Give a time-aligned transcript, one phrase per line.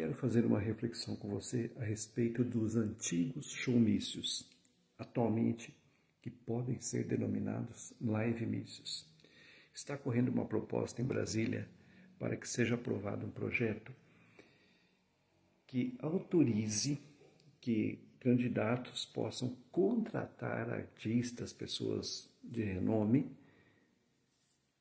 [0.00, 4.48] Quero fazer uma reflexão com você a respeito dos antigos showmícios,
[4.96, 5.76] atualmente
[6.22, 9.06] que podem ser denominados live mícios.
[9.74, 11.68] Está correndo uma proposta em Brasília
[12.18, 13.92] para que seja aprovado um projeto
[15.66, 16.98] que autorize
[17.60, 23.36] que candidatos possam contratar artistas, pessoas de renome,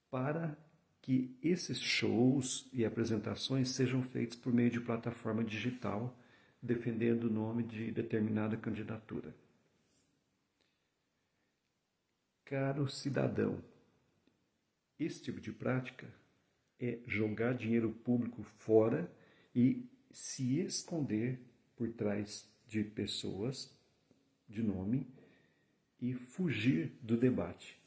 [0.09, 0.57] para
[1.01, 6.17] que esses shows e apresentações sejam feitos por meio de plataforma digital,
[6.61, 9.33] defendendo o nome de determinada candidatura.
[12.45, 13.63] Caro cidadão,
[14.99, 16.11] esse tipo de prática
[16.79, 19.09] é jogar dinheiro público fora
[19.55, 21.39] e se esconder
[21.75, 23.73] por trás de pessoas
[24.47, 25.07] de nome
[26.01, 27.79] e fugir do debate.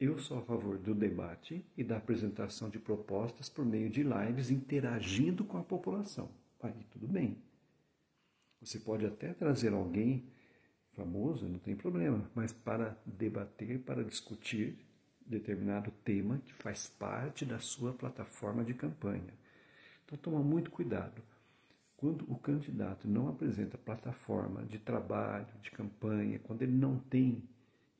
[0.00, 4.48] Eu sou a favor do debate e da apresentação de propostas por meio de lives
[4.48, 6.30] interagindo com a população.
[6.62, 7.36] Aí tudo bem.
[8.60, 10.24] Você pode até trazer alguém
[10.92, 14.78] famoso, não tem problema, mas para debater, para discutir
[15.26, 19.34] determinado tema que faz parte da sua plataforma de campanha.
[20.04, 21.22] Então toma muito cuidado.
[21.96, 27.42] Quando o candidato não apresenta plataforma de trabalho, de campanha, quando ele não tem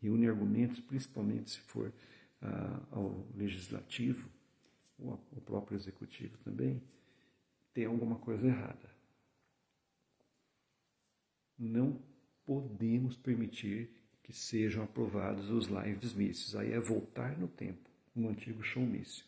[0.01, 1.93] reúne argumentos, principalmente se for
[2.41, 4.29] ah, ao legislativo,
[4.99, 6.83] ou ao próprio executivo também,
[7.73, 8.91] tem alguma coisa errada.
[11.57, 12.03] Não
[12.45, 13.91] podemos permitir
[14.23, 16.55] que sejam aprovados os lives mícios.
[16.57, 19.25] Aí é voltar no tempo, um antigo showmício,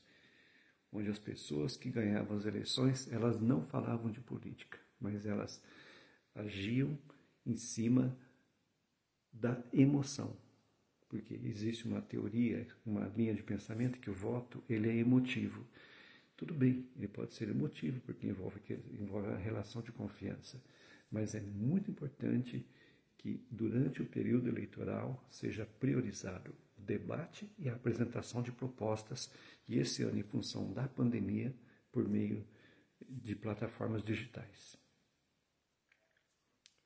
[0.92, 5.62] onde as pessoas que ganhavam as eleições, elas não falavam de política, mas elas
[6.34, 6.98] agiam
[7.46, 8.16] em cima
[9.32, 10.36] da emoção,
[11.10, 15.66] porque existe uma teoria, uma linha de pensamento que o voto ele é emotivo.
[16.36, 18.60] Tudo bem, ele pode ser emotivo porque envolve,
[18.98, 20.62] envolve a relação de confiança,
[21.10, 22.64] mas é muito importante
[23.18, 29.30] que durante o período eleitoral seja priorizado o debate e a apresentação de propostas,
[29.68, 31.54] e esse ano, em função da pandemia,
[31.92, 32.46] por meio
[33.06, 34.78] de plataformas digitais.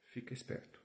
[0.06, 0.83] Fica esperto.